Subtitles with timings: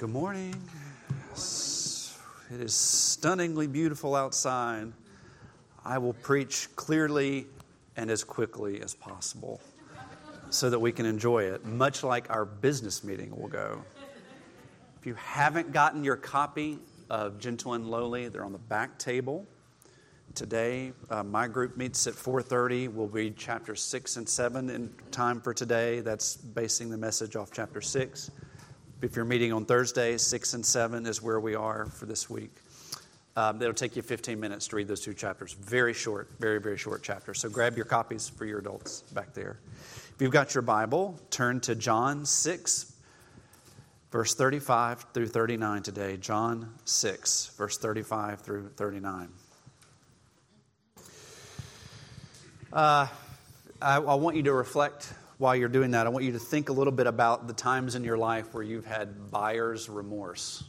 [0.00, 0.54] Good morning.
[1.34, 4.94] It is stunningly beautiful outside.
[5.84, 7.46] I will preach clearly
[7.98, 9.60] and as quickly as possible
[10.48, 13.84] so that we can enjoy it, much like our business meeting will go.
[14.98, 16.78] If you haven't gotten your copy
[17.10, 19.46] of Gentle and Lowly, they're on the back table.
[20.34, 22.88] Today, uh, my group meets at 4:30.
[22.88, 26.00] We'll read chapter 6 and 7 in time for today.
[26.00, 28.30] That's basing the message off chapter 6.
[29.02, 32.50] If you're meeting on Thursday, 6 and 7 is where we are for this week.
[33.34, 35.54] Um, it'll take you 15 minutes to read those two chapters.
[35.54, 37.40] Very short, very, very short chapters.
[37.40, 39.58] So grab your copies for your adults back there.
[40.14, 42.92] If you've got your Bible, turn to John 6,
[44.10, 46.18] verse 35 through 39 today.
[46.18, 49.28] John 6, verse 35 through 39.
[52.70, 53.06] Uh,
[53.80, 56.68] I, I want you to reflect while you're doing that, I want you to think
[56.68, 60.64] a little bit about the times in your life where you've had buyer's remorse.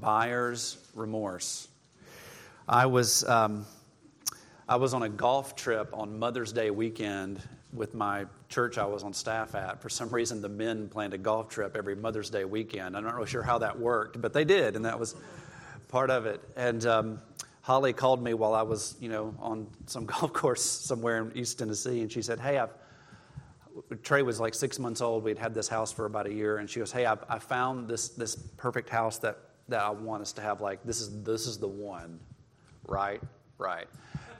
[0.00, 1.68] Buyer's remorse.
[2.66, 3.66] I was, um,
[4.66, 7.42] I was on a golf trip on Mother's Day weekend
[7.74, 9.82] with my church I was on staff at.
[9.82, 12.96] For some reason, the men planned a golf trip every Mother's Day weekend.
[12.96, 15.16] I'm not really sure how that worked, but they did, and that was
[15.88, 16.40] part of it.
[16.56, 17.20] And um,
[17.64, 21.58] Holly called me while I was, you know, on some golf course somewhere in East
[21.58, 22.70] Tennessee, and she said, "Hey, I've."
[24.02, 25.24] Trey was like six months old.
[25.24, 27.88] We'd had this house for about a year, and she goes, "Hey, I've, I found
[27.88, 30.60] this this perfect house that that I want us to have.
[30.60, 32.20] Like this is this is the one,
[32.86, 33.22] right?
[33.56, 33.86] Right.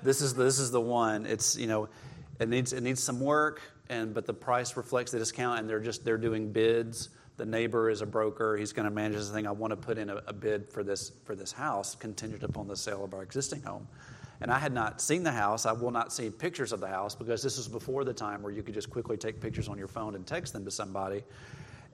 [0.03, 1.25] This is this is the one.
[1.25, 1.88] It's you know,
[2.41, 5.81] it needs it needs some work, and but the price reflects the discount, and they're
[5.81, 8.57] just they're doing bids." The neighbor is a broker.
[8.57, 9.47] He's going to manage this thing.
[9.47, 12.69] I want to put in a, a, bid for this for this house contingent upon
[12.69, 13.89] the sale of our existing home.
[14.41, 15.67] And I had not seen the house.
[15.67, 18.53] I will not see pictures of the house because this was before the time where
[18.53, 21.25] you could just quickly take pictures on your phone and text them to somebody,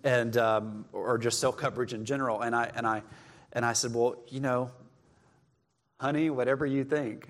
[0.05, 2.41] and um, or just cell coverage in general.
[2.43, 3.03] And I and I
[3.53, 4.71] and I said, well, you know,
[5.99, 7.29] honey, whatever you think,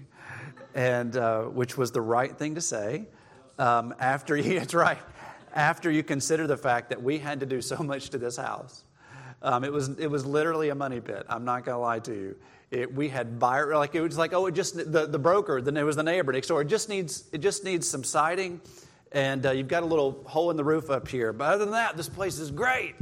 [0.75, 3.07] and uh, which was the right thing to say.
[3.59, 4.99] Um, after you, it's right
[5.55, 8.85] after you consider the fact that we had to do so much to this house.
[9.43, 11.25] Um, it was it was literally a money pit.
[11.29, 12.37] I'm not going to lie to you.
[12.71, 15.77] It, we had buyer like it was like oh it just the, the broker then
[15.77, 16.61] it was the neighbor next door.
[16.61, 18.61] It just needs it just needs some siding,
[19.13, 21.33] and uh, you've got a little hole in the roof up here.
[21.33, 22.95] But other than that, this place is great.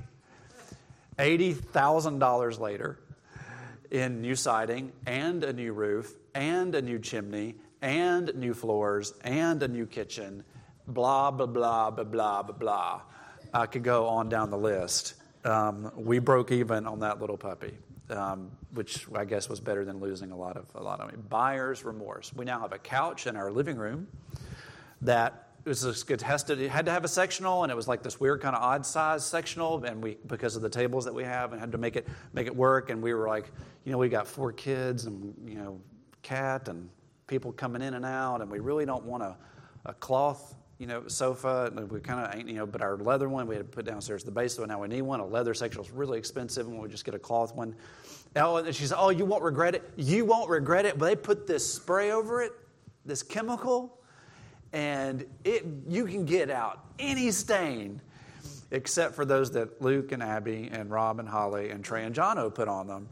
[1.19, 3.01] Eighty thousand dollars later,
[3.91, 9.63] in new siding and a new roof and a new chimney and new floors and
[9.63, 10.45] a new kitchen
[10.88, 13.03] blah, blah, blah, blah, blah, blah.
[13.53, 15.15] I could go on down the list.
[15.44, 17.78] Um, we broke even on that little puppy,
[18.10, 21.19] um, which I guess was better than losing a lot of a lot of money.
[21.28, 22.32] Buyer's remorse.
[22.34, 24.09] We now have a couch in our living room
[25.03, 26.04] that was has
[26.50, 28.84] it had to have a sectional, and it was like this weird kind of odd
[28.84, 31.97] size sectional, and we because of the tables that we have, and had to make
[31.97, 32.91] it make it work.
[32.91, 33.50] And we were like,
[33.84, 35.81] you know, we got four kids, and you know,
[36.22, 36.88] cat, and
[37.26, 39.37] people coming in and out, and we really don't want a,
[39.87, 41.72] a cloth you know, sofa.
[41.91, 44.31] We kind of, you know, but our leather one we had to put downstairs the
[44.31, 44.69] base one.
[44.69, 45.21] Now we need one.
[45.21, 47.75] A leather section is really expensive, and we just get a cloth one.
[48.37, 49.91] Oh, and she said, "Oh, you won't regret it.
[49.97, 52.53] You won't regret it." But they put this spray over it,
[53.05, 53.99] this chemical,
[54.72, 58.00] and it you can get out any stain,
[58.71, 62.55] except for those that Luke and Abby and Rob and Holly and Trey and Jono
[62.55, 63.09] put on them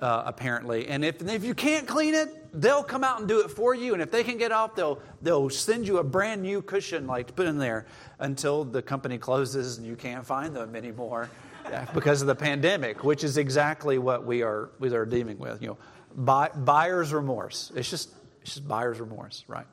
[0.00, 0.88] uh, apparently.
[0.88, 3.92] And if, if you can't clean it, they'll come out and do it for you.
[3.92, 7.28] And if they can get off, they'll, they'll send you a brand new cushion like
[7.28, 7.86] to put in there
[8.18, 11.30] until the company closes and you can't find them anymore
[11.94, 15.62] because of the pandemic, which is exactly what we are, we are dealing with.
[15.62, 15.78] You know,
[16.14, 17.70] buy, buyer's remorse.
[17.74, 18.10] It's just,
[18.42, 19.66] it's just buyer's remorse, right?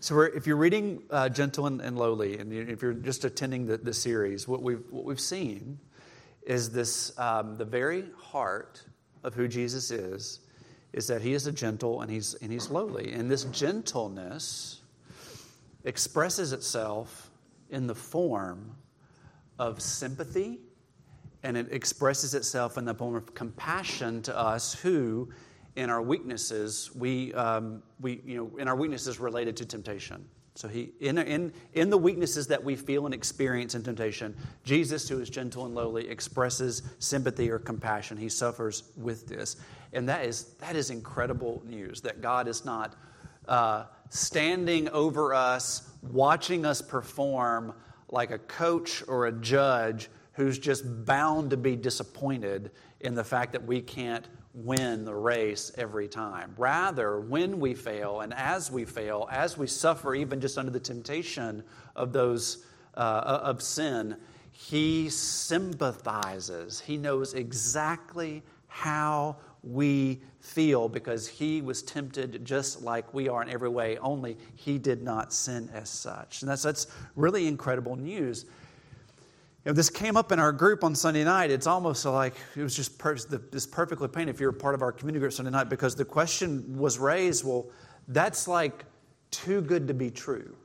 [0.00, 3.76] So if you're reading uh, Gentle and, and, Lowly, and if you're just attending the,
[3.76, 5.78] the series, what we've, what we've seen
[6.44, 8.82] is this um, the very heart
[9.24, 10.40] of who Jesus is,
[10.92, 13.12] is that he is a gentle and he's, and he's lowly.
[13.12, 14.80] And this gentleness
[15.84, 17.30] expresses itself
[17.70, 18.76] in the form
[19.58, 20.60] of sympathy
[21.42, 25.28] and it expresses itself in the form of compassion to us who
[25.74, 30.68] in our weaknesses we, um, we you know in our weaknesses related to temptation so
[30.68, 35.20] he in, in, in the weaknesses that we feel and experience in temptation, Jesus, who
[35.20, 38.16] is gentle and lowly, expresses sympathy or compassion.
[38.18, 39.56] He suffers with this.
[39.94, 42.94] And that is, that is incredible news that God is not
[43.48, 47.74] uh, standing over us, watching us perform
[48.08, 52.70] like a coach or a judge who's just bound to be disappointed
[53.00, 56.54] in the fact that we can't win the race every time.
[56.58, 60.80] Rather, when we fail and as we fail, as we suffer even just under the
[60.80, 61.62] temptation
[61.96, 62.64] of those
[62.94, 64.16] uh, of sin,
[64.52, 66.80] He sympathizes.
[66.80, 73.48] He knows exactly how we feel because he was tempted just like we are in
[73.48, 76.42] every way, only he did not sin as such.
[76.42, 78.44] And that's, that's really incredible news.
[79.64, 81.52] You know, this came up in our group on Sunday night.
[81.52, 84.90] It's almost like it was just per- this perfectly painted if you're part of our
[84.90, 87.66] community group Sunday night because the question was raised well,
[88.08, 88.84] that's like
[89.30, 90.56] too good to be true.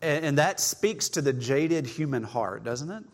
[0.00, 3.04] And, and that speaks to the jaded human heart, doesn't it?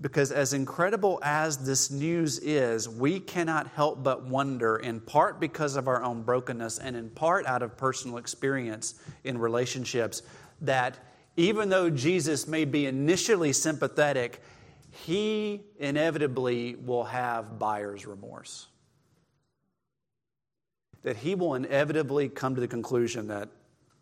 [0.00, 5.74] Because, as incredible as this news is, we cannot help but wonder, in part because
[5.74, 10.22] of our own brokenness and in part out of personal experience in relationships,
[10.60, 10.96] that
[11.38, 14.42] even though Jesus may be initially sympathetic,
[14.90, 18.66] he inevitably will have buyer's remorse.
[21.04, 23.48] That he will inevitably come to the conclusion that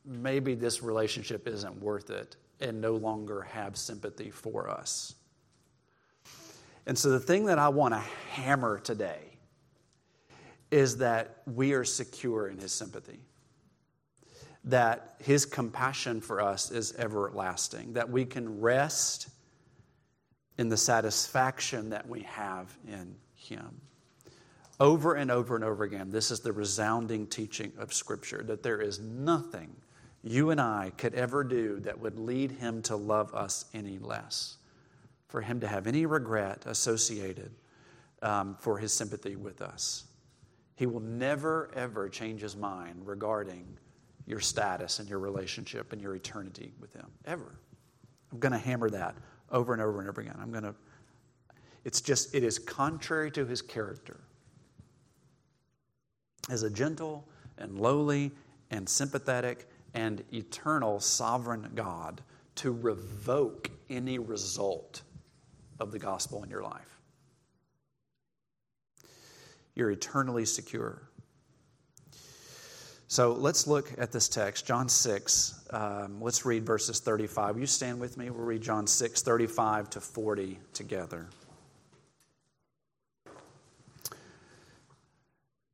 [0.06, 5.14] maybe this relationship isn't worth it and no longer have sympathy for us.
[6.86, 8.00] And so, the thing that I want to
[8.30, 9.20] hammer today
[10.70, 13.20] is that we are secure in His sympathy,
[14.66, 19.28] that His compassion for us is everlasting, that we can rest
[20.58, 23.80] in the satisfaction that we have in Him.
[24.78, 28.80] Over and over and over again, this is the resounding teaching of Scripture that there
[28.80, 29.74] is nothing
[30.22, 34.58] you and I could ever do that would lead Him to love us any less
[35.28, 37.50] for him to have any regret associated
[38.22, 40.04] um, for his sympathy with us.
[40.76, 43.66] He will never, ever change his mind regarding
[44.26, 47.06] your status and your relationship and your eternity with him.
[47.24, 47.58] Ever.
[48.32, 49.14] I'm going to hammer that
[49.50, 50.36] over and over and over again.
[50.40, 50.74] I'm going to,
[51.84, 54.20] it's just, it is contrary to his character.
[56.50, 57.28] As a gentle
[57.58, 58.32] and lowly
[58.70, 62.20] and sympathetic and eternal sovereign God,
[62.56, 65.02] to revoke any result
[65.78, 66.98] of the gospel in your life.
[69.74, 71.05] You're eternally secure.
[73.08, 75.68] So let's look at this text, John 6.
[75.70, 77.54] Um, let's read verses 35.
[77.54, 78.30] Will you stand with me?
[78.30, 81.28] We'll read John 6, 35 to 40 together.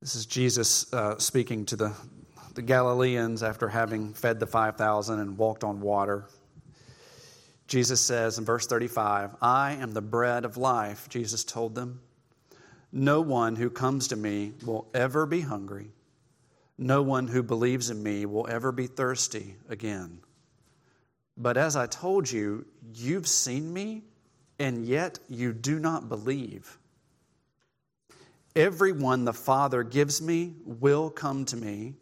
[0.03, 1.93] This is Jesus uh, speaking to the,
[2.55, 6.27] the Galileans after having fed the 5,000 and walked on water.
[7.67, 12.01] Jesus says in verse 35, I am the bread of life, Jesus told them.
[12.93, 15.93] No one who comes to me will ever be hungry.
[16.79, 20.21] No one who believes in me will ever be thirsty again.
[21.37, 24.05] But as I told you, you've seen me,
[24.59, 26.79] and yet you do not believe.
[28.55, 31.95] Everyone the Father gives me will come to me,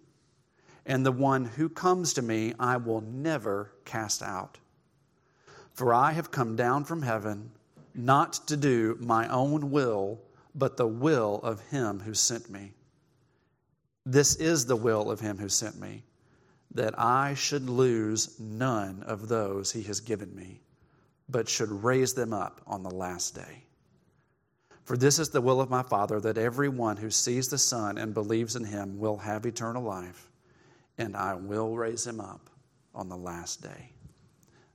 [0.84, 4.58] and the one who comes to me I will never cast out.
[5.72, 7.52] For I have come down from heaven
[7.94, 10.20] not to do my own will,
[10.54, 12.72] but the will of him who sent me.
[14.10, 16.02] This is the will of him who sent me,
[16.74, 20.62] that I should lose none of those he has given me,
[21.28, 23.62] but should raise them up on the last day.
[24.82, 28.12] For this is the will of my Father, that everyone who sees the Son and
[28.12, 30.28] believes in him will have eternal life,
[30.98, 32.50] and I will raise him up
[32.92, 33.92] on the last day.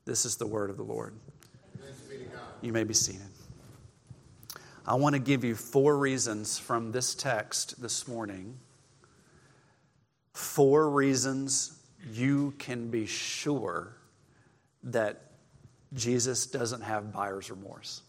[0.05, 1.13] This is the word of the Lord.
[2.61, 3.27] You may be seated.
[4.87, 8.59] I want to give you four reasons from this text this morning.
[10.35, 11.79] Four reasons
[12.11, 13.95] you can be sure
[14.83, 15.31] that
[15.93, 18.03] Jesus doesn't have buyer's remorse.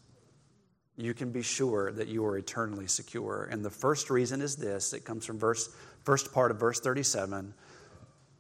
[0.99, 3.49] You can be sure that you are eternally secure.
[3.51, 5.71] And the first reason is this it comes from verse,
[6.05, 7.55] first part of verse 37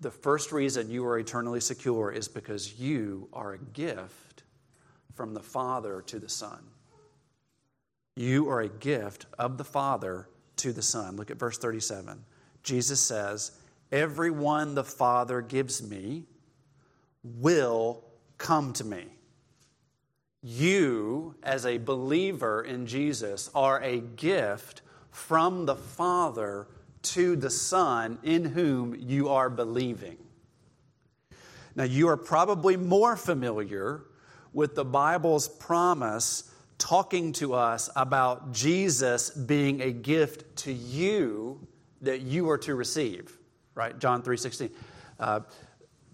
[0.00, 4.42] the first reason you are eternally secure is because you are a gift
[5.14, 6.58] from the Father to the Son.
[8.14, 11.16] You are a gift of the Father to the Son.
[11.16, 12.22] Look at verse 37.
[12.62, 13.52] Jesus says,
[13.92, 16.24] Everyone the Father gives me
[17.22, 18.04] will
[18.38, 19.04] come to me.
[20.42, 26.68] You, as a believer in Jesus, are a gift from the Father
[27.02, 30.18] to the Son in whom you are believing.
[31.74, 34.04] Now, you are probably more familiar
[34.52, 41.66] with the Bible's promise talking to us about Jesus being a gift to you
[42.02, 43.35] that you are to receive,
[43.76, 43.96] right?
[44.00, 44.70] John 3.16.
[45.20, 45.40] Uh,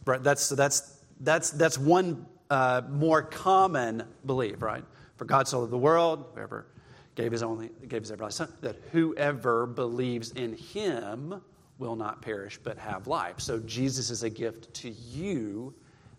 [0.04, 4.85] right, that's, that's, that's, that's one uh, more common belief, right?
[5.16, 6.66] For God so loved the world, whoever
[7.14, 11.42] gave his only gave his everlasting son that whoever believes in him
[11.78, 15.75] will not perish but have life so jesus is a gift to you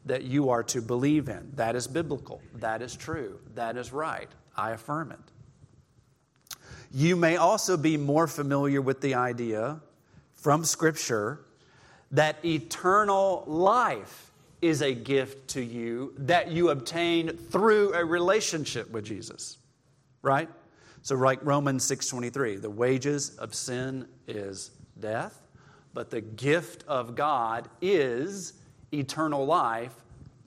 [0.06, 1.52] that you are to believe in.
[1.56, 2.42] That is biblical.
[2.56, 3.40] That is true.
[3.56, 4.30] That is right.
[4.56, 5.20] I affirm it.
[6.92, 9.82] You may also be more familiar with the idea
[10.44, 11.40] from Scripture
[12.12, 14.32] that eternal life
[14.62, 19.58] is a gift to you that you obtain through a relationship with Jesus.
[20.22, 20.50] Right?
[21.02, 25.42] So like Romans 6:23, the wages of sin is death,
[25.94, 28.54] but the gift of God is
[28.92, 29.96] eternal life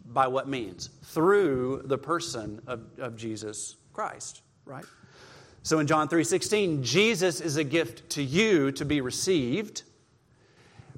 [0.04, 0.90] by what means?
[1.04, 4.84] Through the person of, of Jesus Christ, right?
[5.66, 9.82] So in John 3:16, Jesus is a gift to you to be received.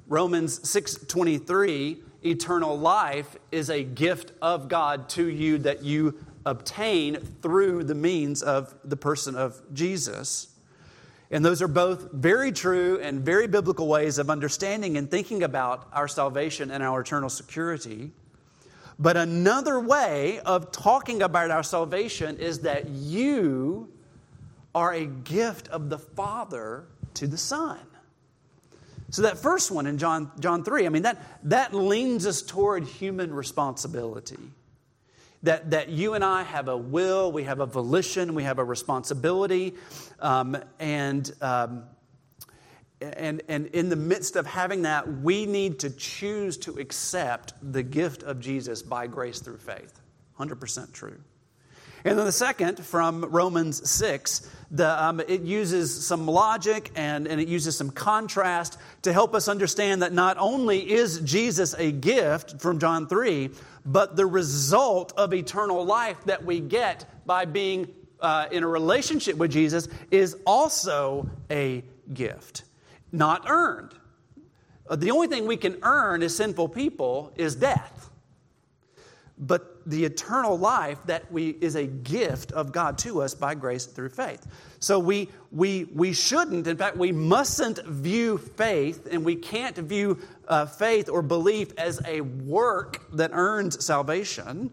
[0.09, 6.15] Romans 6:23, eternal life is a gift of God to you that you
[6.47, 10.47] obtain through the means of the person of Jesus.
[11.29, 15.87] And those are both very true and very biblical ways of understanding and thinking about
[15.93, 18.11] our salvation and our eternal security.
[18.97, 23.93] But another way of talking about our salvation is that you
[24.73, 27.79] are a gift of the Father to the Son.
[29.11, 32.83] So that first one in John, John 3, I mean, that, that leans us toward
[32.83, 34.37] human responsibility.
[35.43, 38.63] That, that you and I have a will, we have a volition, we have a
[38.63, 39.75] responsibility.
[40.19, 41.83] Um, and, um,
[43.01, 47.83] and, and in the midst of having that, we need to choose to accept the
[47.83, 50.01] gift of Jesus by grace through faith.
[50.37, 51.17] 100% true.
[52.05, 57.41] And then the second from Romans 6, the, um, it uses some logic and, and
[57.41, 62.61] it uses some contrast to help us understand that not only is Jesus a gift
[62.61, 63.49] from John 3,
[63.85, 67.87] but the result of eternal life that we get by being
[68.21, 72.63] uh, in a relationship with Jesus is also a gift,
[73.11, 73.93] not earned.
[74.87, 77.98] Uh, the only thing we can earn as sinful people is death.
[79.39, 83.85] But the eternal life that we is a gift of God to us by grace
[83.85, 84.45] through faith.
[84.79, 90.19] So we we we shouldn't, in fact, we mustn't view faith, and we can't view
[90.47, 94.71] uh, faith or belief as a work that earns salvation.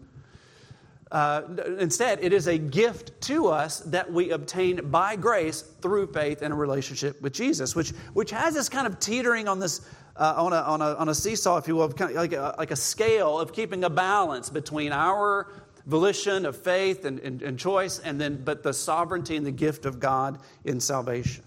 [1.11, 1.41] Uh,
[1.79, 6.51] instead, it is a gift to us that we obtain by grace through faith in
[6.51, 9.81] a relationship with Jesus, which, which has us kind of teetering on this
[10.17, 12.55] uh, on, a, on, a, on a seesaw, if you will, kind of like, a,
[12.57, 15.51] like a scale of keeping a balance between our
[15.85, 19.85] volition of faith and, and, and choice, and then but the sovereignty and the gift
[19.85, 21.43] of God in salvation.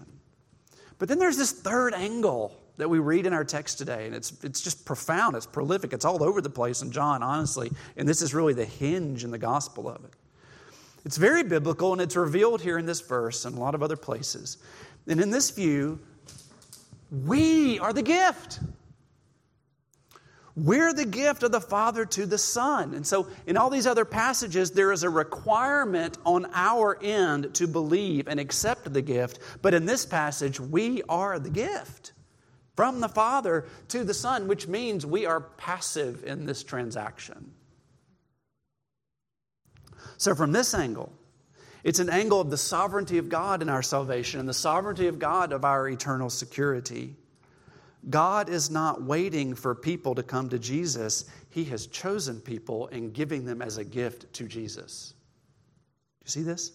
[0.97, 4.33] But then there's this third angle that we read in our text today, and it's,
[4.43, 8.21] it's just profound, it's prolific, it's all over the place in John, honestly, and this
[8.21, 10.13] is really the hinge in the gospel of it.
[11.05, 13.97] It's very biblical, and it's revealed here in this verse and a lot of other
[13.97, 14.57] places.
[15.07, 15.99] And in this view,
[17.11, 18.59] we are the gift.
[20.55, 22.93] We're the gift of the Father to the Son.
[22.93, 27.67] And so, in all these other passages, there is a requirement on our end to
[27.67, 29.39] believe and accept the gift.
[29.61, 32.13] But in this passage, we are the gift
[32.75, 37.51] from the Father to the Son, which means we are passive in this transaction.
[40.17, 41.13] So, from this angle,
[41.83, 45.19] it's an angle of the sovereignty of God in our salvation and the sovereignty of
[45.19, 47.15] God of our eternal security.
[48.09, 51.25] God is not waiting for people to come to Jesus.
[51.49, 55.13] He has chosen people and giving them as a gift to Jesus.
[56.21, 56.71] Do you see this?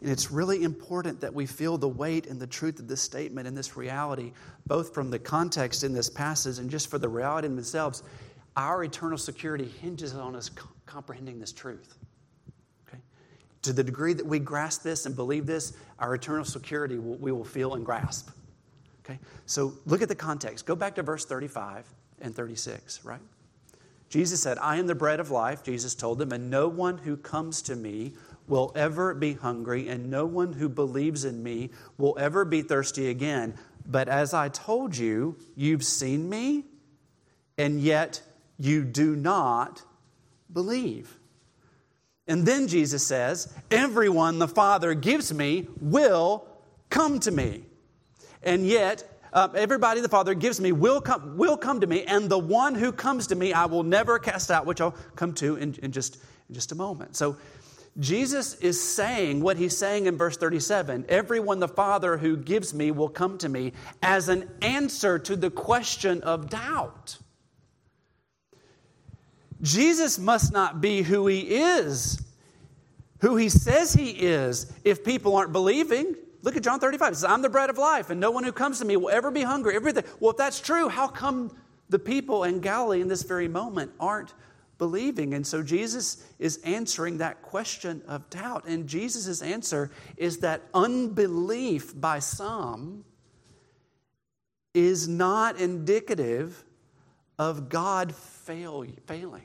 [0.00, 3.48] And it's really important that we feel the weight and the truth of this statement
[3.48, 4.32] and this reality,
[4.66, 8.02] both from the context in this passage and just for the reality in themselves.
[8.56, 10.50] Our eternal security hinges on us
[10.86, 11.96] comprehending this truth.
[13.66, 17.44] To the degree that we grasp this and believe this, our eternal security we will
[17.44, 18.30] feel and grasp.
[19.04, 19.18] Okay?
[19.46, 20.66] So look at the context.
[20.66, 21.84] Go back to verse 35
[22.20, 23.20] and 36, right?
[24.08, 27.16] Jesus said, I am the bread of life, Jesus told them, and no one who
[27.16, 28.12] comes to me
[28.46, 33.10] will ever be hungry, and no one who believes in me will ever be thirsty
[33.10, 33.54] again.
[33.84, 36.66] But as I told you, you've seen me,
[37.58, 38.22] and yet
[38.60, 39.82] you do not
[40.52, 41.18] believe.
[42.28, 46.46] And then Jesus says, Everyone the Father gives me will
[46.90, 47.64] come to me.
[48.42, 52.28] And yet, uh, everybody the Father gives me will come, will come to me, and
[52.28, 55.56] the one who comes to me I will never cast out, which I'll come to
[55.56, 56.16] in, in, just,
[56.48, 57.16] in just a moment.
[57.16, 57.36] So,
[57.98, 62.90] Jesus is saying what he's saying in verse 37 Everyone the Father who gives me
[62.90, 67.16] will come to me as an answer to the question of doubt.
[69.62, 72.22] Jesus must not be who he is,
[73.20, 76.14] who he says he is, if people aren't believing.
[76.42, 77.12] Look at John 35.
[77.12, 79.10] It says, I'm the bread of life, and no one who comes to me will
[79.10, 79.74] ever be hungry.
[79.74, 80.04] Everything.
[80.20, 81.50] Well, if that's true, how come
[81.88, 84.34] The people in Galilee in this very moment aren't
[84.78, 85.34] believing.
[85.34, 88.66] And so Jesus is answering that question of doubt.
[88.66, 93.04] And Jesus' answer is that unbelief by some
[94.74, 96.64] is not indicative
[97.38, 98.14] of God
[98.46, 99.42] fail, failing.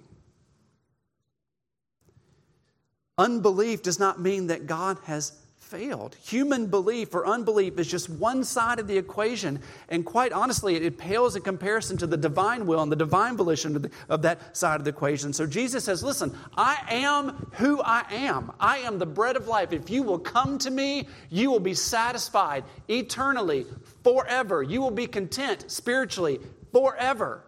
[3.18, 6.16] Unbelief does not mean that God has failed.
[6.24, 9.60] Human belief or unbelief is just one side of the equation.
[9.90, 13.76] And quite honestly, it, pales in comparison to the divine will and the divine volition
[13.76, 15.34] of, the, of that side of the equation.
[15.34, 18.52] So Jesus says, Listen, I am who I am.
[18.60, 19.72] I am the bread of life.
[19.72, 23.66] If you will come to me, you will be satisfied eternally,
[24.04, 24.62] forever.
[24.62, 26.40] You will be content spiritually,
[26.72, 27.46] forever.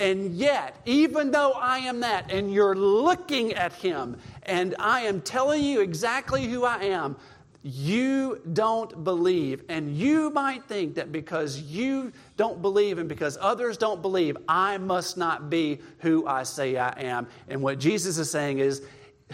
[0.00, 5.20] And yet, even though I am that, and you're looking at him, and I am
[5.20, 7.16] telling you exactly who I am,
[7.62, 9.62] you don't believe.
[9.68, 14.78] And you might think that because you don't believe and because others don't believe, I
[14.78, 17.26] must not be who I say I am.
[17.48, 18.82] And what Jesus is saying is,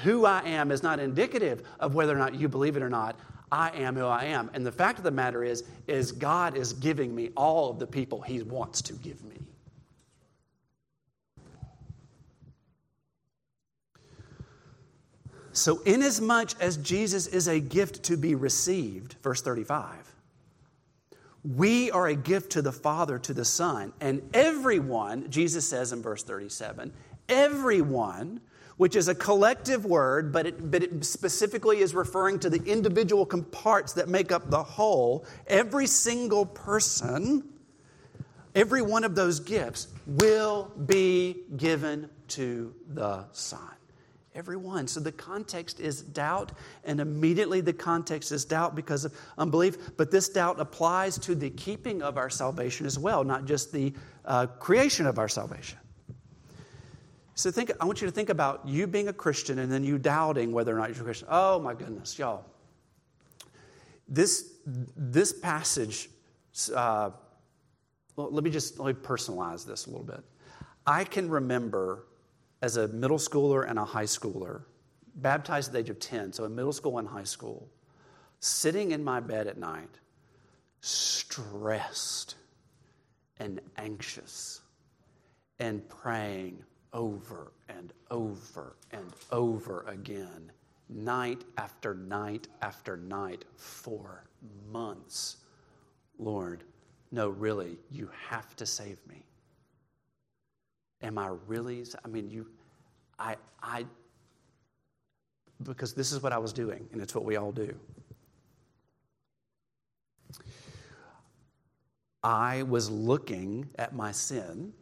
[0.03, 3.19] who I am is not indicative of whether or not you believe it or not.
[3.51, 4.51] I am who I am.
[4.53, 7.87] And the fact of the matter is, is God is giving me all of the
[7.87, 9.46] people He wants to give me.
[15.57, 20.15] So, inasmuch as Jesus is a gift to be received, verse 35,
[21.45, 26.03] we are a gift to the Father, to the Son, and everyone, Jesus says in
[26.03, 26.93] verse 37,
[27.31, 28.43] everyone,
[28.77, 33.25] which is a collective word, but it, but it specifically is referring to the individual
[33.25, 37.43] parts that make up the whole, every single person,
[38.55, 43.76] every one of those gifts will be given to the Son.
[44.37, 44.87] Everyone.
[44.87, 46.53] So the context is doubt,
[46.85, 49.97] and immediately the context is doubt because of unbelief.
[49.97, 53.95] But this doubt applies to the keeping of our salvation as well, not just the
[54.27, 55.79] uh, creation of our salvation.
[57.35, 59.99] So think, I want you to think about you being a Christian and then you
[59.99, 61.29] doubting whether or not you're a Christian.
[61.31, 62.45] Oh my goodness, y'all.
[64.09, 66.11] This, this passage,
[66.75, 67.11] uh,
[68.17, 70.23] well, let me just let me personalize this a little bit.
[70.87, 72.06] I can remember
[72.67, 74.63] as a middle schooler and a high schooler,
[75.15, 77.69] baptized at the age of 10, so in middle school and high school,
[78.41, 80.01] sitting in my bed at night,
[80.81, 82.35] stressed
[83.39, 84.63] and anxious
[85.61, 86.61] and praying
[86.93, 90.51] over and over and over again,
[90.89, 94.25] night after night after night for
[94.73, 95.37] months.
[96.19, 96.65] Lord,
[97.13, 99.25] no, really, you have to save me.
[101.01, 101.85] Am I really?
[102.05, 102.47] I mean, you,
[103.19, 103.87] I, I,
[105.63, 107.75] because this is what I was doing, and it's what we all do.
[112.23, 114.73] I was looking at my sin,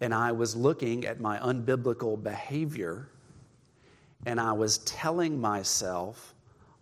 [0.00, 3.08] and I was looking at my unbiblical behavior,
[4.26, 6.34] and I was telling myself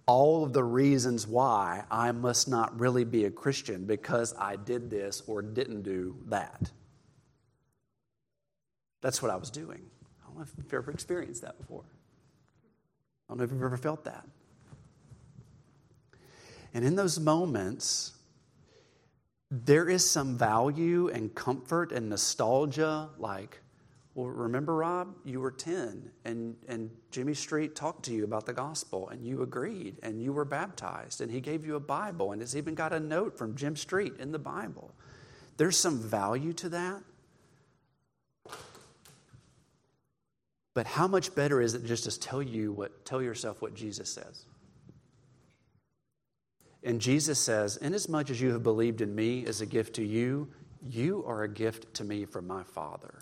[0.06, 4.90] all of the reasons why I must not really be a Christian because I did
[4.90, 6.70] this or didn't do that.
[9.00, 9.91] That's what I was doing.
[10.32, 11.84] Don't know if you've ever experienced that before.
[13.28, 14.26] I don't know if you've ever felt that.
[16.72, 18.12] And in those moments,
[19.50, 23.60] there is some value and comfort and nostalgia like,
[24.14, 28.54] well, remember, Rob, you were 10 and, and Jimmy Street talked to you about the
[28.54, 32.40] gospel and you agreed and you were baptized and he gave you a Bible and
[32.40, 34.94] it's even got a note from Jim Street in the Bible.
[35.58, 37.02] There's some value to that.
[40.74, 44.10] But how much better is it just to tell you what tell yourself what Jesus
[44.10, 44.46] says?
[46.82, 50.48] And Jesus says, Inasmuch as you have believed in me as a gift to you,
[50.88, 53.18] you are a gift to me from my Father.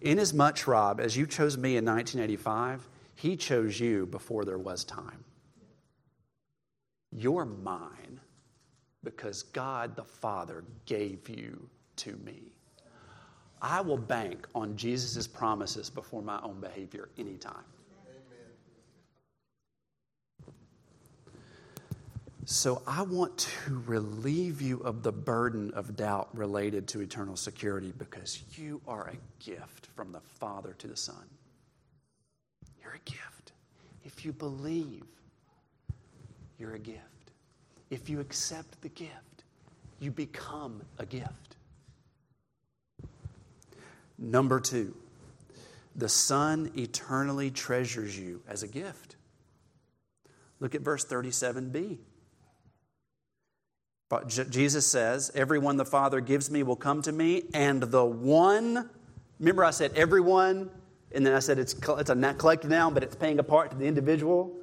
[0.00, 5.24] Inasmuch, Rob, as you chose me in 1985, he chose you before there was time.
[7.10, 8.20] You're mine
[9.02, 12.52] because God the Father gave you to me.
[13.60, 17.64] I will bank on Jesus' promises before my own behavior anytime.
[22.50, 27.92] So I want to relieve you of the burden of doubt related to eternal security
[27.98, 31.26] because you are a gift from the Father to the Son.
[32.82, 33.52] You're a gift.
[34.02, 35.04] If you believe,
[36.58, 37.02] you're a gift.
[37.90, 39.44] If you accept the gift,
[40.00, 41.57] you become a gift.
[44.18, 44.94] Number two,
[45.94, 49.16] the Son eternally treasures you as a gift.
[50.60, 51.98] Look at verse 37b.
[54.08, 58.88] But Jesus says, Everyone the Father gives me will come to me, and the one,
[59.38, 60.70] remember I said everyone,
[61.12, 63.76] and then I said it's, it's a collective noun, but it's paying a part to
[63.76, 64.56] the individual.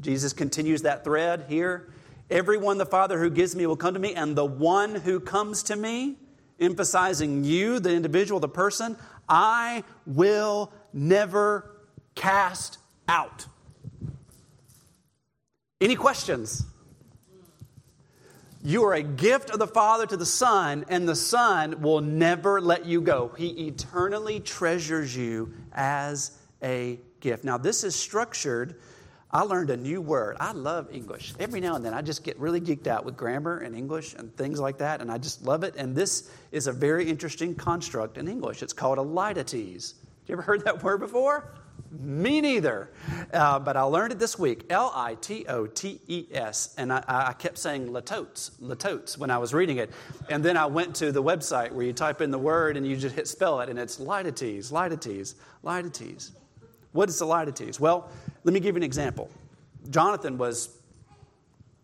[0.00, 1.92] Jesus continues that thread here.
[2.30, 5.62] Everyone the Father who gives me will come to me, and the one who comes
[5.64, 6.16] to me,
[6.60, 8.96] emphasizing you, the individual, the person,
[9.28, 11.70] I will never
[12.14, 13.46] cast out.
[15.80, 16.64] Any questions?
[18.62, 22.62] You are a gift of the Father to the Son, and the Son will never
[22.62, 23.32] let you go.
[23.36, 27.44] He eternally treasures you as a gift.
[27.44, 28.80] Now, this is structured.
[29.34, 30.36] I learned a new word.
[30.38, 31.34] I love English.
[31.40, 34.34] Every now and then, I just get really geeked out with grammar and English and
[34.36, 35.74] things like that, and I just love it.
[35.76, 38.62] And this is a very interesting construct in English.
[38.62, 39.94] It's called a litotes.
[40.28, 41.52] You ever heard that word before?
[41.90, 42.90] Me neither.
[43.32, 46.72] Uh, but I learned it this week L I T O T E S.
[46.78, 49.90] And I, I, kept saying latotes, latotes when I was reading it.
[50.28, 52.96] And then I went to the website where you type in the word and you
[52.96, 56.30] just hit spell it, and it's litotes, litotes, litotes.
[56.94, 57.80] What is a litotes?
[57.80, 58.08] Well,
[58.44, 59.28] let me give you an example.
[59.90, 60.78] Jonathan was,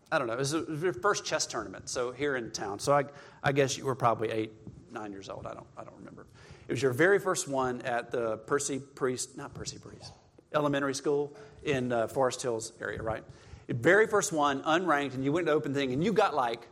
[0.09, 2.79] I don't know, it was your first chess tournament, so here in town.
[2.79, 3.03] So I,
[3.43, 4.53] I guess you were probably eight,
[4.89, 5.45] nine years old.
[5.45, 6.27] I don't, I don't remember.
[6.65, 10.13] It was your very first one at the Percy Priest, not Percy Priest,
[10.53, 13.25] elementary school in uh, Forest Hills area, right?
[13.67, 16.69] The very first one, unranked, and you went to open thing, and you got like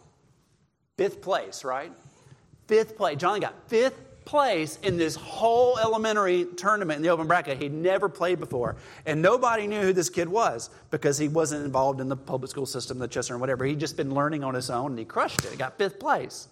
[0.97, 1.91] fifth place, right?
[2.67, 3.17] Fifth place.
[3.17, 7.59] Johnny got fifth place in this whole elementary tournament in the open bracket.
[7.59, 8.75] He'd never played before.
[9.07, 12.67] And nobody knew who this kid was because he wasn't involved in the public school
[12.67, 13.65] system, the chess or whatever.
[13.65, 15.51] He'd just been learning on his own and he crushed it.
[15.51, 16.47] He got fifth place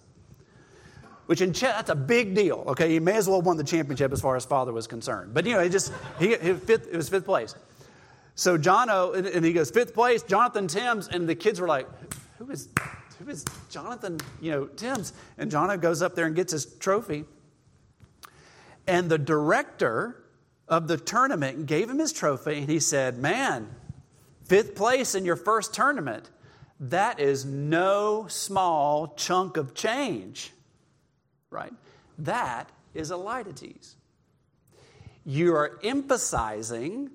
[1.26, 2.64] which in chess, that's a big deal.
[2.68, 5.34] Okay, he may as well have won the championship as far as father was concerned.
[5.34, 7.54] But you know, he just he, he fifth, it was fifth place.
[8.34, 10.22] So Jono, and, and he goes fifth place.
[10.22, 11.86] Jonathan Timms, and the kids were like,
[12.38, 12.70] "Who is
[13.18, 14.18] who is Jonathan?
[14.40, 17.26] You know, Timms?" And Jono goes up there and gets his trophy.
[18.88, 20.24] And the director
[20.66, 23.74] of the tournament gave him his trophy, and he said, "Man,
[24.44, 26.30] fifth place in your first tournament.
[26.80, 30.52] That is no small chunk of change."
[31.50, 31.72] right?
[32.18, 33.94] That is a litotes.
[35.24, 37.10] You are emphasizing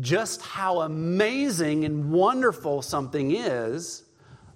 [0.00, 4.04] just how amazing and wonderful something is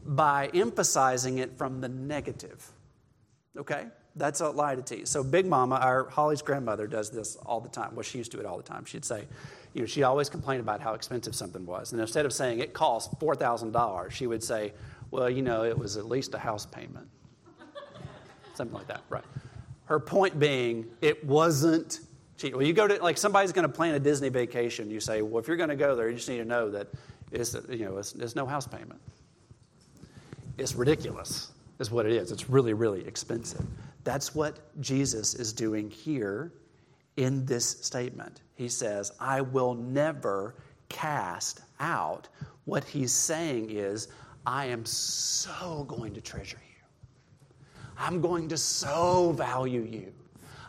[0.05, 2.72] by emphasizing it from the negative.
[3.59, 3.87] Okay?
[4.16, 5.09] That's a litotes.
[5.09, 7.95] So Big Mama, our Holly's grandmother, does this all the time.
[7.95, 8.85] Well, she used to do it all the time.
[8.85, 9.25] She'd say,
[9.75, 11.92] you know, she always complained about how expensive something was.
[11.92, 14.73] And instead of saying it cost $4,000, she would say,
[15.11, 17.09] well, you know, it was at least a house payment
[18.57, 19.25] something like that, right?
[19.85, 22.01] Her point being, it wasn't
[22.37, 22.55] cheap.
[22.55, 24.90] Well, you go to like somebody's going to plan a Disney vacation.
[24.90, 26.88] You say, well, if you're going to go there, you just need to know that
[27.31, 29.01] it's you know it's, it's no house payment.
[30.59, 32.32] It's ridiculous, is what it is.
[32.32, 33.64] It's really really expensive.
[34.04, 36.52] That's what Jesus is doing here
[37.16, 38.42] in this statement.
[38.54, 40.54] He says, I will never
[40.88, 42.28] cast out.
[42.64, 44.08] What he's saying is,
[44.46, 46.84] I am so going to treasure you.
[47.98, 50.12] I'm going to so value you.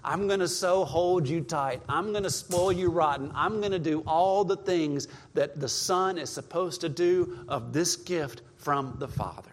[0.03, 1.81] I'm going to so hold you tight.
[1.89, 3.31] I'm going to spoil you rotten.
[3.35, 7.73] I'm going to do all the things that the Son is supposed to do of
[7.73, 9.51] this gift from the Father.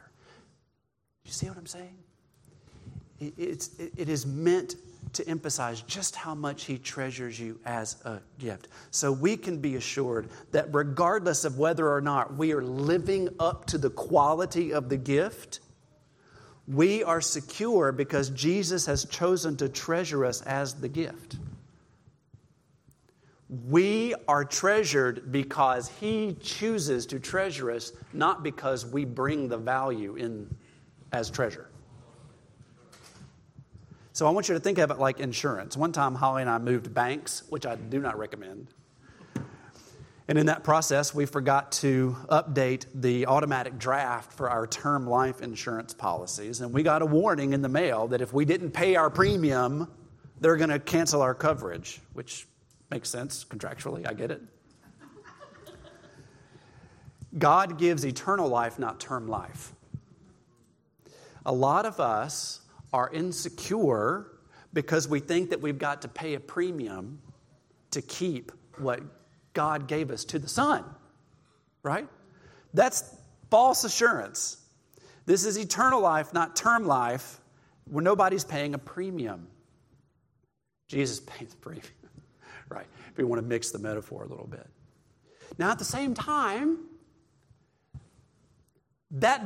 [1.24, 1.96] You see what I'm saying?
[3.20, 4.76] It's, it is meant
[5.14, 8.68] to emphasize just how much He treasures you as a gift.
[8.90, 13.66] So we can be assured that regardless of whether or not we are living up
[13.66, 15.60] to the quality of the gift,
[16.66, 21.36] we are secure because Jesus has chosen to treasure us as the gift.
[23.68, 30.16] We are treasured because He chooses to treasure us, not because we bring the value
[30.16, 30.52] in
[31.14, 31.68] as treasure.
[34.12, 35.76] So I want you to think of it like insurance.
[35.76, 38.68] One time, Holly and I moved banks, which I do not recommend.
[40.26, 45.40] And in that process, we forgot to update the automatic draft for our term life
[45.42, 46.60] insurance policies.
[46.60, 49.90] And we got a warning in the mail that if we didn't pay our premium,
[50.40, 52.46] they're going to cancel our coverage, which
[52.90, 54.08] makes sense contractually.
[54.08, 54.40] I get it.
[57.36, 59.72] God gives eternal life, not term life.
[61.46, 62.60] A lot of us
[62.92, 64.26] are insecure
[64.72, 67.20] because we think that we've got to pay a premium
[67.92, 69.00] to keep what
[69.52, 70.84] God gave us to the Son,
[71.82, 72.08] right?
[72.72, 73.14] That's
[73.50, 74.58] false assurance.
[75.26, 77.40] This is eternal life, not term life,
[77.84, 79.46] where nobody's paying a premium.
[80.88, 81.84] Jesus paid the premium,
[82.68, 82.86] right?
[83.10, 84.66] If we want to mix the metaphor a little bit.
[85.58, 86.78] Now, at the same time,
[89.12, 89.40] that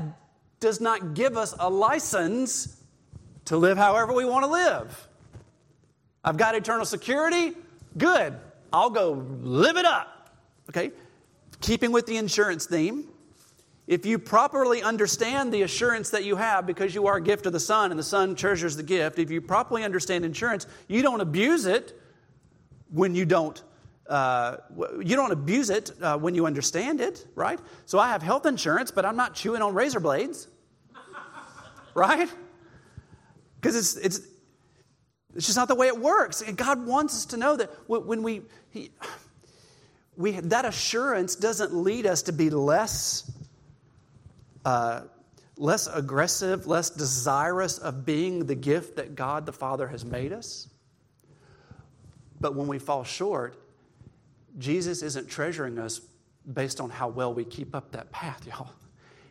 [0.60, 2.82] does not give us a license
[3.46, 5.08] to live however we want to live.
[6.24, 7.54] I've got eternal security.
[7.96, 8.34] Good.
[8.72, 10.30] I'll go live it up.
[10.68, 10.92] Okay?
[11.60, 13.08] Keeping with the insurance theme,
[13.86, 17.54] if you properly understand the assurance that you have because you are a gift of
[17.54, 21.22] the Son and the Son treasures the gift, if you properly understand insurance, you don't
[21.22, 21.98] abuse it
[22.90, 23.62] when you don't.
[24.08, 24.56] Uh,
[25.02, 27.60] you don't abuse it uh, when you understand it, right?
[27.86, 30.48] So I have health insurance, but I'm not chewing on razor blades,
[31.94, 32.28] right?
[33.60, 34.26] Because it's, it's,
[35.34, 36.40] it's just not the way it works.
[36.40, 38.90] And God wants us to know that when we, he,
[40.16, 43.30] we that assurance doesn't lead us to be less
[44.64, 45.02] uh,
[45.58, 50.68] less aggressive, less desirous of being the gift that God the Father has made us.
[52.40, 53.56] But when we fall short,
[54.58, 56.00] Jesus isn't treasuring us
[56.52, 58.70] based on how well we keep up that path, y'all.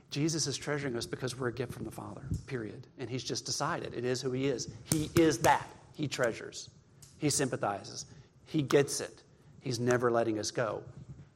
[0.10, 2.88] Jesus is treasuring us because we're a gift from the Father, period.
[2.98, 4.70] And He's just decided it is who He is.
[4.86, 5.68] He is that.
[5.94, 6.70] He treasures,
[7.18, 8.06] He sympathizes,
[8.46, 9.24] He gets it.
[9.60, 10.84] He's never letting us go.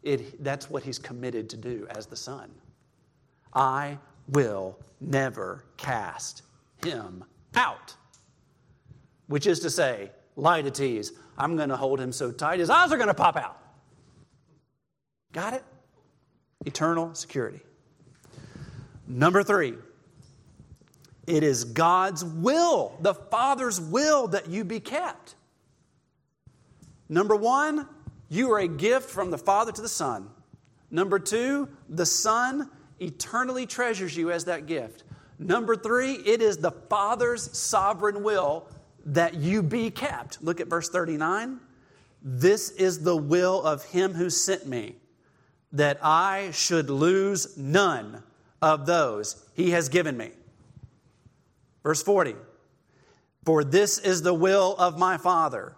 [0.04, 2.50] It, that's what He's committed to do as the Son.
[3.54, 3.98] I
[4.30, 6.44] will never cast
[6.84, 7.24] him
[7.56, 7.96] out.
[9.28, 12.98] Which is to say, litotes, I'm going to hold him so tight his eyes are
[12.98, 13.61] going to pop out.
[15.32, 15.64] Got it?
[16.66, 17.62] Eternal security.
[19.08, 19.74] Number three,
[21.28, 25.36] it is God's will, the Father's will, that you be kept.
[27.10, 27.88] Number one,
[28.30, 30.30] you are a gift from the Father to the Son.
[30.90, 35.04] Number two, the Son eternally treasures you as that gift.
[35.40, 38.68] Number three, it is the Father's sovereign will
[39.06, 40.42] that you be kept.
[40.44, 41.60] Look at verse 39.
[42.22, 44.96] This is the will of him who sent me,
[45.74, 48.24] that I should lose none
[48.62, 50.32] of those he has given me.
[51.84, 52.36] Verse 40.
[53.46, 55.76] For this is the will of my Father,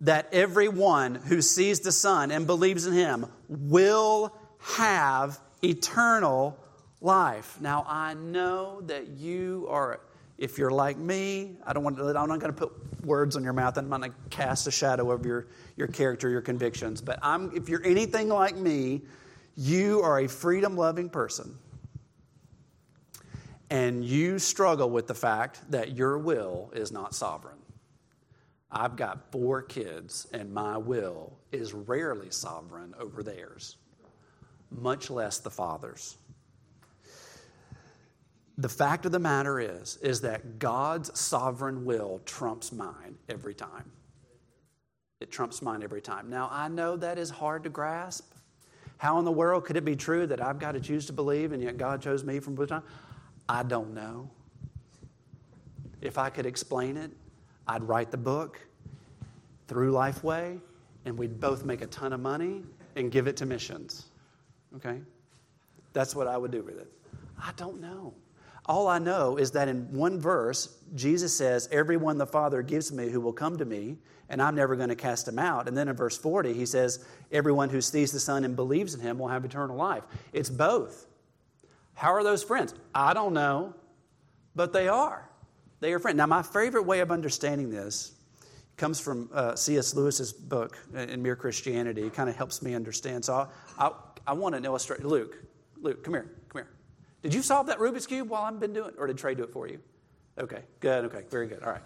[0.00, 6.56] that everyone who sees the Son and believes in him will have eternal
[7.00, 7.58] life.
[7.60, 10.00] Now, I know that you are,
[10.40, 13.44] if you're like me, I don't want to, I'm not going to put words on
[13.44, 13.76] your mouth.
[13.76, 17.00] I'm not going to cast a shadow of your, your character, your convictions.
[17.00, 19.02] But I'm, if you're anything like me,
[19.56, 21.56] you are a freedom loving person.
[23.70, 27.58] And you struggle with the fact that your will is not sovereign.
[28.72, 33.76] I've got four kids, and my will is rarely sovereign over theirs
[34.70, 36.16] much less the Father's.
[38.58, 43.90] The fact of the matter is, is that God's sovereign will trumps mine every time.
[45.20, 46.30] It trumps mine every time.
[46.30, 48.32] Now, I know that is hard to grasp.
[48.98, 51.52] How in the world could it be true that I've got to choose to believe
[51.52, 52.82] and yet God chose me from time?
[53.48, 54.30] I don't know.
[56.00, 57.10] If I could explain it,
[57.66, 58.60] I'd write the book
[59.68, 60.60] through Lifeway
[61.04, 62.62] and we'd both make a ton of money
[62.96, 64.06] and give it to missions.
[64.76, 65.00] Okay?
[65.92, 66.90] That's what I would do with it.
[67.38, 68.14] I don't know.
[68.70, 73.08] All I know is that in one verse, Jesus says, Everyone the Father gives me
[73.08, 75.66] who will come to me, and I'm never going to cast him out.
[75.66, 79.00] And then in verse 40, he says, Everyone who sees the Son and believes in
[79.00, 80.04] him will have eternal life.
[80.32, 81.08] It's both.
[81.94, 82.72] How are those friends?
[82.94, 83.74] I don't know,
[84.54, 85.28] but they are.
[85.80, 86.18] They are friends.
[86.18, 88.12] Now, my favorite way of understanding this
[88.76, 89.96] comes from uh, C.S.
[89.96, 92.02] Lewis's book uh, in Mere Christianity.
[92.02, 93.24] It kind of helps me understand.
[93.24, 95.08] So I'll, I'll I want an illustration.
[95.08, 95.38] Luke,
[95.80, 96.68] Luke, come here, come here.
[97.22, 99.42] Did you solve that Rubik's Cube while I've been doing it, or did Trey do
[99.42, 99.78] it for you?
[100.38, 101.62] Okay, good, okay, very good.
[101.62, 101.82] All right.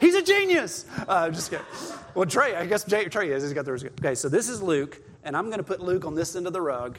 [0.00, 0.84] He's a genius.
[1.08, 1.66] Uh, just kidding.
[2.14, 3.42] Well, Trey, I guess Trey is.
[3.42, 3.98] He's got the Rubik's Cube.
[3.98, 6.52] Okay, so this is Luke, and I'm going to put Luke on this end of
[6.52, 6.98] the rug.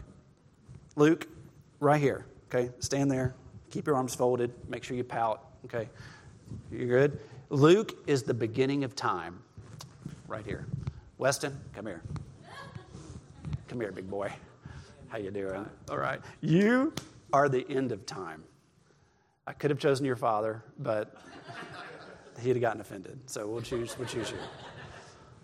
[0.95, 1.27] Luke,
[1.79, 2.25] right here.
[2.49, 3.35] Okay, stand there.
[3.69, 4.51] Keep your arms folded.
[4.69, 5.45] Make sure you pout.
[5.65, 5.89] Okay,
[6.71, 7.19] you good?
[7.49, 9.39] Luke is the beginning of time.
[10.27, 10.65] Right here.
[11.17, 12.01] Weston, come here.
[13.67, 14.31] Come here, big boy.
[15.09, 15.65] How you doing?
[15.89, 16.19] All right.
[16.41, 16.93] You
[17.33, 18.43] are the end of time.
[19.45, 21.15] I could have chosen your father, but
[22.41, 23.19] he'd have gotten offended.
[23.27, 24.37] So we'll choose, we'll choose you.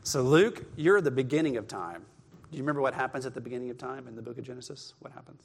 [0.03, 2.03] So Luke, you're the beginning of time.
[2.51, 4.93] Do you remember what happens at the beginning of time in the book of Genesis?
[4.99, 5.41] What happens?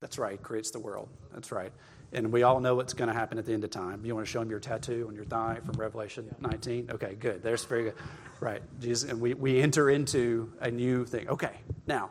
[0.00, 1.08] That's right, creates the world.
[1.32, 1.72] That's right.
[2.12, 4.04] And we all know what's going to happen at the end of time.
[4.04, 6.90] You want to show them your tattoo on your thigh from Revelation 19?
[6.92, 7.42] Okay, good.
[7.42, 7.94] There's very good.
[8.40, 8.62] Right.
[8.78, 11.28] Jesus, and we, we enter into a new thing.
[11.28, 12.10] Okay, now,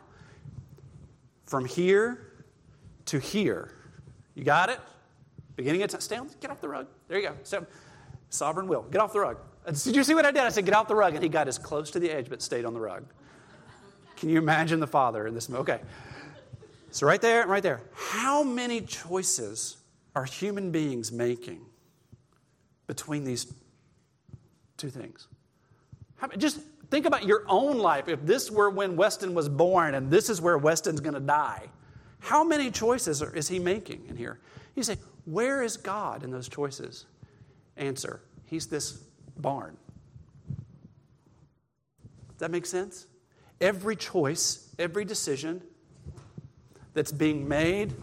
[1.46, 2.32] from here
[3.06, 3.72] to here,
[4.34, 4.80] you got it?
[5.56, 6.00] Beginning of time.
[6.00, 6.86] Stay on, get off the rug.
[7.08, 7.34] There you go.
[7.42, 7.66] So,
[8.28, 8.82] sovereign will.
[8.82, 9.38] Get off the rug.
[9.66, 10.42] Uh, did you see what I did?
[10.42, 11.14] I said, get off the rug.
[11.14, 13.04] And he got as close to the edge, but stayed on the rug.
[14.16, 15.48] Can you imagine the father in this?
[15.50, 15.80] Okay.
[16.90, 17.80] So, right there, right there.
[17.94, 19.78] How many choices
[20.14, 21.60] are human beings making
[22.86, 23.52] between these
[24.76, 25.28] two things?
[26.16, 28.08] How, just think about your own life.
[28.08, 31.64] If this were when Weston was born and this is where Weston's going to die,
[32.18, 34.40] how many choices are, is he making in here?
[34.74, 37.06] You say, Where is God in those choices?
[37.76, 39.02] Answer, He's this
[39.38, 39.76] barn.
[40.48, 43.06] Does that make sense?
[43.60, 45.62] Every choice, every decision
[46.92, 47.94] that's being made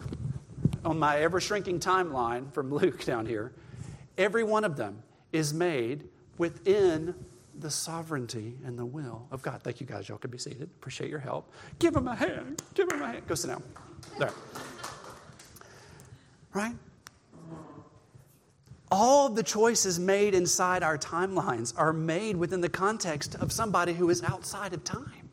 [0.83, 3.53] on my ever shrinking timeline from Luke down here,
[4.17, 6.05] every one of them is made
[6.37, 7.13] within
[7.59, 9.61] the sovereignty and the will of God.
[9.61, 10.09] Thank you guys.
[10.09, 10.63] Y'all can be seated.
[10.63, 11.51] Appreciate your help.
[11.79, 12.61] Give him a hand.
[12.73, 13.27] Give him a hand.
[13.27, 13.63] Go sit down.
[14.17, 14.31] There.
[16.53, 16.75] Right?
[18.91, 24.09] All the choices made inside our timelines are made within the context of somebody who
[24.09, 25.31] is outside of time.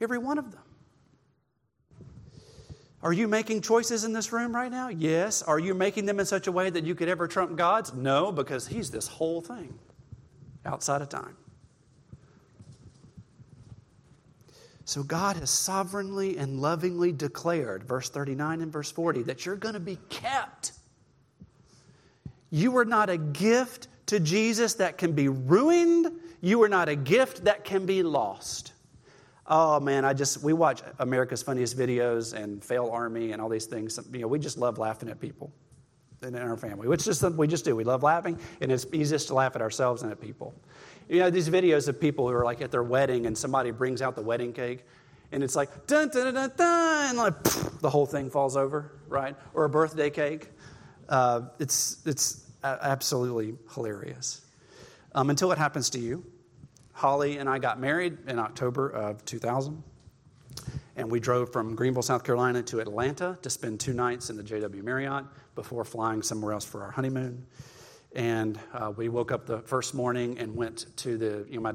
[0.00, 0.62] Every one of them.
[3.02, 4.88] Are you making choices in this room right now?
[4.88, 5.42] Yes.
[5.42, 7.94] Are you making them in such a way that you could ever trump God's?
[7.94, 9.78] No, because He's this whole thing
[10.66, 11.36] outside of time.
[14.84, 19.74] So God has sovereignly and lovingly declared, verse 39 and verse 40, that you're going
[19.74, 20.72] to be kept.
[22.50, 26.12] You are not a gift to Jesus that can be ruined.
[26.40, 28.72] You are not a gift that can be lost.
[29.48, 33.66] Oh man, I just we watch America's Funniest Videos and Fail Army and all these
[33.66, 33.98] things.
[34.12, 35.52] You know, we just love laughing at people
[36.22, 37.76] in our family, which is something we just do.
[37.76, 40.54] We love laughing, and it's easiest to laugh at ourselves and at people.
[41.08, 44.02] You know, these videos of people who are like at their wedding and somebody brings
[44.02, 44.84] out the wedding cake,
[45.32, 47.42] and it's like dun dun dun dun, and like
[47.80, 49.36] the whole thing falls over, right?
[49.54, 50.48] Or a birthday cake.
[51.08, 54.44] Uh, it's it's absolutely hilarious
[55.14, 56.24] um, until it happens to you.
[56.92, 59.82] Holly and I got married in October of 2000.
[60.96, 64.42] And we drove from Greenville, South Carolina to Atlanta to spend two nights in the
[64.42, 67.46] JW Marriott before flying somewhere else for our honeymoon.
[68.14, 71.74] And uh, we woke up the first morning and went to the, you know, my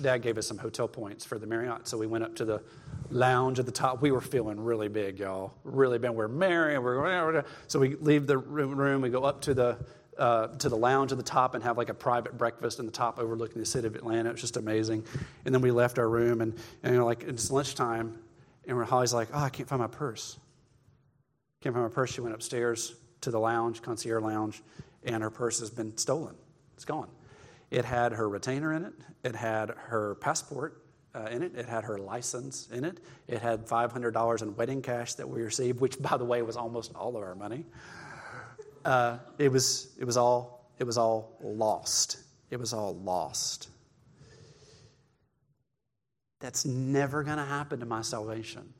[0.00, 1.86] dad gave us some hotel points for the Marriott.
[1.86, 2.62] So we went up to the
[3.10, 4.00] lounge at the top.
[4.00, 5.52] We were feeling really big, y'all.
[5.64, 6.12] Really big.
[6.12, 6.78] We're married.
[6.78, 9.78] We're, so we leave the room, we go up to the
[10.18, 12.92] uh, to the lounge at the top and have like a private breakfast in the
[12.92, 14.28] top overlooking the city of Atlanta.
[14.28, 15.04] It was just amazing.
[15.46, 18.18] And then we left our room and, and you know, like it's lunchtime
[18.66, 20.38] and Holly's like, oh, I can't find my purse.
[21.60, 22.12] Can't find my purse.
[22.12, 24.62] She went upstairs to the lounge, concierge lounge,
[25.04, 26.34] and her purse has been stolen.
[26.74, 27.08] It's gone.
[27.70, 28.92] It had her retainer in it.
[29.24, 30.82] It had her passport
[31.14, 31.54] uh, in it.
[31.56, 33.00] It had her license in it.
[33.28, 36.94] It had $500 in wedding cash that we received, which, by the way, was almost
[36.94, 37.64] all of our money
[38.84, 42.18] uh, it, was, it, was all, it was all lost.
[42.50, 43.68] It was all lost.
[46.42, 48.74] That's never going to happen to my salvation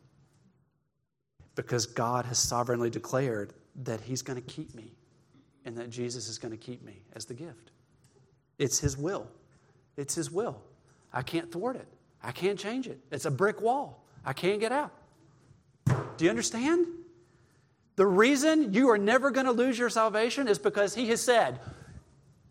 [1.54, 3.52] because God has sovereignly declared
[3.84, 4.90] that He's going to keep me
[5.64, 7.70] and that Jesus is going to keep me as the gift.
[8.58, 9.28] It's His will.
[9.96, 10.60] It's His will.
[11.12, 11.86] I can't thwart it.
[12.20, 12.98] I can't change it.
[13.12, 14.04] It's a brick wall.
[14.24, 14.92] I can't get out.
[16.16, 16.88] Do you understand?
[17.94, 21.60] The reason you are never going to lose your salvation is because he has said,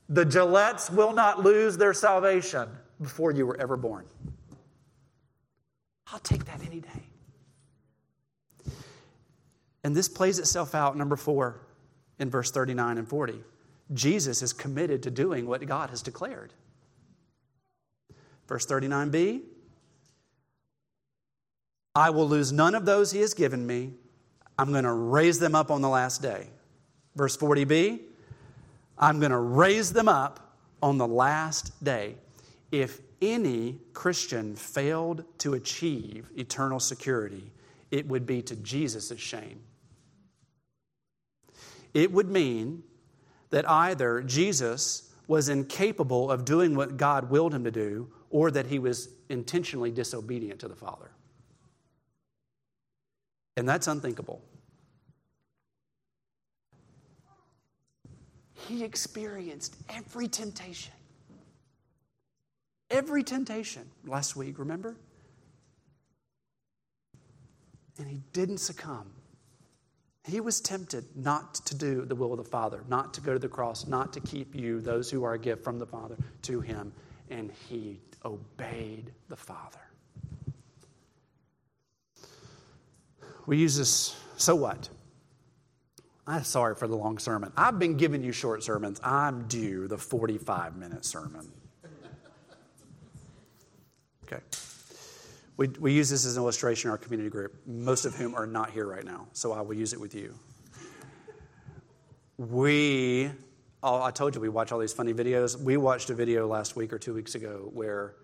[0.07, 2.69] the Gillettes will not lose their salvation
[3.01, 4.05] before you were ever born.
[6.11, 8.73] I'll take that any day.
[9.83, 11.61] And this plays itself out, number four,
[12.19, 13.43] in verse 39 and 40.
[13.93, 16.53] Jesus is committed to doing what God has declared.
[18.47, 19.41] Verse 39b
[21.93, 23.93] I will lose none of those he has given me
[24.61, 26.45] I'm going to raise them up on the last day.
[27.15, 27.99] Verse 40b,
[28.95, 32.13] I'm going to raise them up on the last day.
[32.71, 37.51] If any Christian failed to achieve eternal security,
[37.91, 39.61] it would be to Jesus' shame.
[41.93, 42.83] It would mean
[43.49, 48.65] that either Jesus was incapable of doing what God willed him to do, or that
[48.65, 51.11] he was intentionally disobedient to the Father.
[53.57, 54.41] And that's unthinkable.
[58.67, 60.93] He experienced every temptation.
[62.91, 64.97] Every temptation last week, remember?
[67.97, 69.11] And he didn't succumb.
[70.25, 73.39] He was tempted not to do the will of the Father, not to go to
[73.39, 76.59] the cross, not to keep you, those who are a gift from the Father, to
[76.59, 76.91] him.
[77.29, 79.79] And he obeyed the Father.
[83.45, 84.89] We use this, so what?
[86.27, 87.51] I'm sorry for the long sermon.
[87.57, 88.99] I've been giving you short sermons.
[89.03, 91.51] I'm due the 45 minute sermon.
[94.31, 94.41] Okay.
[95.57, 98.47] We, we use this as an illustration in our community group, most of whom are
[98.47, 100.33] not here right now, so I will use it with you.
[102.37, 103.29] We,
[103.83, 105.61] oh, I told you we watch all these funny videos.
[105.61, 108.15] We watched a video last week or two weeks ago where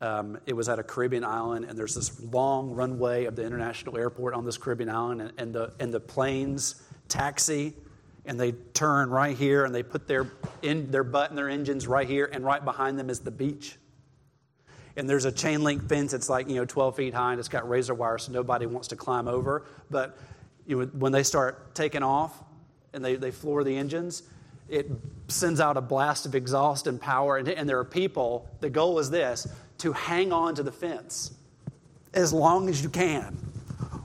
[0.00, 3.96] um, it was at a Caribbean island, and there's this long runway of the international
[3.96, 7.74] airport on this Caribbean island, and, and the, and the planes taxi
[8.26, 10.32] and they turn right here and they put their,
[10.62, 13.76] in, their butt and their engines right here, and right behind them is the beach.
[14.96, 17.48] And there's a chain link fence that's like, you know, 12 feet high and it's
[17.48, 19.64] got razor wire so nobody wants to climb over.
[19.90, 20.16] But
[20.66, 22.42] you know, when they start taking off
[22.92, 24.22] and they, they floor the engines,
[24.68, 24.90] it
[25.28, 27.36] sends out a blast of exhaust and power.
[27.36, 29.46] And, and there are people, the goal is this
[29.78, 31.32] to hang on to the fence
[32.14, 33.36] as long as you can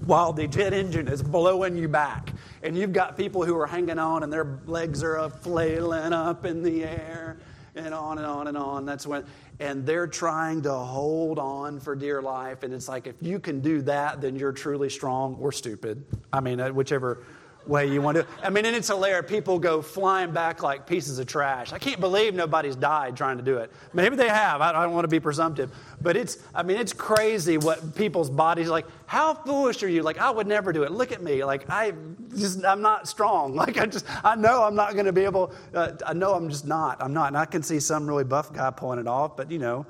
[0.05, 2.31] while the jet engine is blowing you back.
[2.63, 6.63] And you've got people who are hanging on and their legs are flailing up in
[6.63, 7.37] the air
[7.75, 8.85] and on and on and on.
[8.85, 9.23] That's when,
[9.59, 12.63] and they're trying to hold on for dear life.
[12.63, 16.05] And it's like, if you can do that, then you're truly strong or stupid.
[16.31, 17.23] I mean, uh, whichever
[17.67, 18.25] way you want to.
[18.43, 19.29] I mean, and it's hilarious.
[19.29, 21.71] People go flying back like pieces of trash.
[21.73, 23.71] I can't believe nobody's died trying to do it.
[23.93, 24.61] Maybe they have.
[24.61, 26.39] I don't want to be presumptive, but it's.
[26.53, 28.85] I mean, it's crazy what people's bodies like.
[29.05, 30.03] How foolish are you?
[30.03, 30.91] Like, I would never do it.
[30.91, 31.43] Look at me.
[31.43, 31.93] Like, I
[32.35, 33.55] just, I'm not strong.
[33.59, 35.51] Like, I just, I know I'm not going to be able.
[35.73, 37.01] Uh, I know I'm just not.
[37.01, 37.27] I'm not.
[37.27, 39.85] And I can see some really buff guy pulling it off, but you know,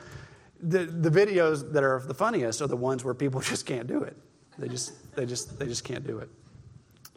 [0.62, 4.02] the the videos that are the funniest are the ones where people just can't do
[4.02, 4.18] it.
[4.58, 6.30] They just, they just, they just can't do it.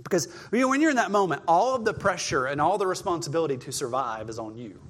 [0.03, 2.87] Because you know, when you're in that moment, all of the pressure and all the
[2.87, 4.81] responsibility to survive is on you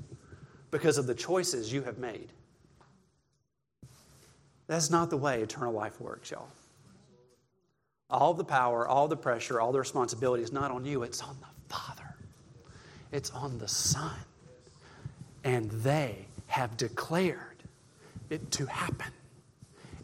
[0.71, 2.29] because of the choices you have made.
[4.67, 6.49] That's not the way eternal life works, y'all.
[8.09, 11.37] All the power, all the pressure, all the responsibility is not on you, it's on
[11.41, 12.15] the Father,
[13.11, 14.17] it's on the Son.
[15.45, 17.39] And they have declared
[18.31, 19.13] it to happen.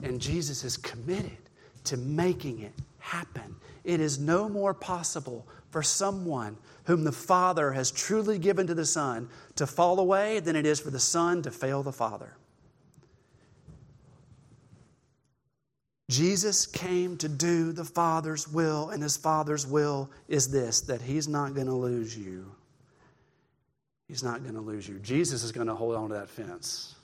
[0.02, 1.38] And Jesus is committed
[1.84, 2.72] to making it
[3.08, 3.56] happen
[3.88, 8.84] it is no more possible for someone whom the Father has truly given to the
[8.84, 12.36] Son to fall away than it is for the Son to fail the Father.
[16.10, 21.26] Jesus came to do the Father's will, and his Father's will is this that he's
[21.26, 22.50] not going to lose you.
[24.06, 24.98] He's not going to lose you.
[24.98, 26.94] Jesus is going to hold on to that fence.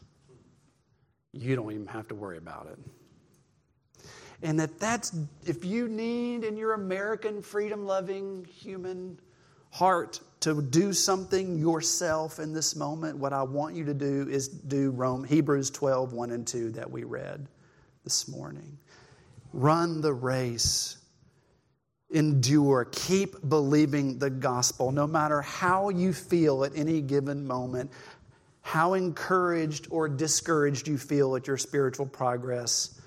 [1.33, 2.79] You don't even have to worry about it.
[4.43, 5.17] And that that's,
[5.47, 9.19] if you need in your American freedom loving human
[9.71, 14.49] heart to do something yourself in this moment, what I want you to do is
[14.49, 17.49] do Rome, Hebrews 12, 1 and 2 that we read
[18.05, 18.79] this morning.
[19.53, 20.99] Run the race.
[22.11, 22.85] Endure.
[22.93, 24.93] Keep believing the gospel.
[24.93, 27.91] No matter how you feel at any given moment,
[28.61, 33.01] how encouraged or discouraged you feel at your spiritual progress,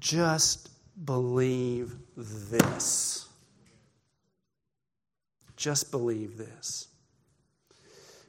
[0.00, 0.70] just
[1.04, 3.28] believe this.
[5.56, 6.88] Just believe this.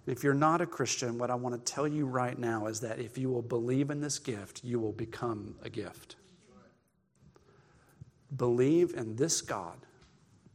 [0.05, 2.99] If you're not a Christian, what I want to tell you right now is that
[2.99, 6.15] if you will believe in this gift, you will become a gift.
[8.35, 9.77] Believe in this God,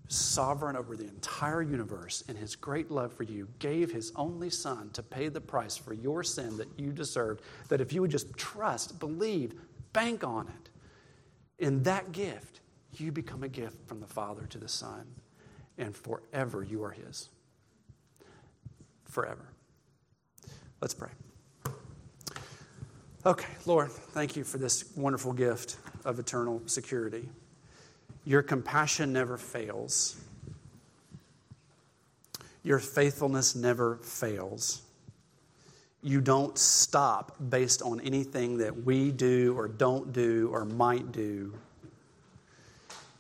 [0.09, 4.91] sovereign over the entire universe, and his great love for you, gave his only Son
[4.91, 7.43] to pay the price for your sin that you deserved.
[7.69, 9.55] That if you would just trust, believe,
[9.93, 10.71] bank on it,
[11.59, 12.61] in that gift,
[12.97, 15.07] you become a gift from the Father to the Son,
[15.79, 17.29] and forever you are His.
[19.05, 19.47] Forever.
[20.81, 21.11] Let's pray.
[23.25, 27.29] Okay, Lord, thank you for this wonderful gift of eternal security.
[28.25, 30.17] Your compassion never fails.
[32.63, 34.83] Your faithfulness never fails
[36.03, 41.53] you don't stop based on anything that we do or don't do or might do.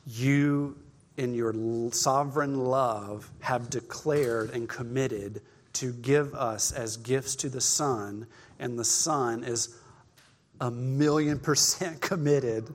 [0.07, 0.77] You,
[1.17, 1.53] in your
[1.93, 5.43] sovereign love, have declared and committed
[5.75, 8.27] to give us as gifts to the Son,
[8.59, 9.77] and the Son is
[10.61, 12.75] a million percent committed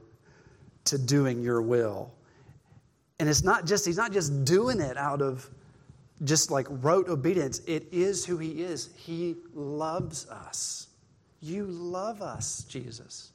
[0.85, 2.11] to doing your will.
[3.19, 5.49] And it's not just, he's not just doing it out of
[6.23, 7.61] just like rote obedience.
[7.67, 8.89] It is who He is.
[8.95, 10.87] He loves us.
[11.41, 13.31] You love us, Jesus.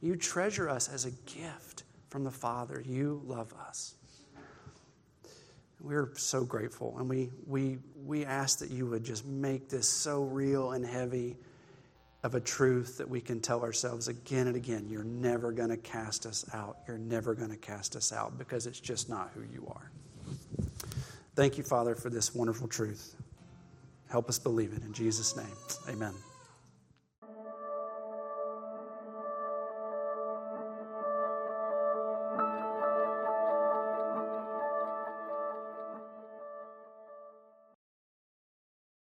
[0.00, 2.82] You treasure us as a gift from the Father.
[2.86, 3.94] You love us.
[5.80, 6.96] We're so grateful.
[6.98, 11.36] And we, we, we ask that you would just make this so real and heavy
[12.24, 15.76] of a truth that we can tell ourselves again and again you're never going to
[15.76, 16.78] cast us out.
[16.88, 19.90] You're never going to cast us out because it's just not who you are.
[21.38, 23.14] Thank you, Father, for this wonderful truth.
[24.10, 24.82] Help us believe it.
[24.82, 25.46] In Jesus' name,
[25.88, 26.12] amen.